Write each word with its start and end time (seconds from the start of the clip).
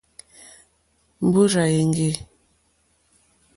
Mbúrzà 1.25 1.63
èŋɡê. 1.79 2.11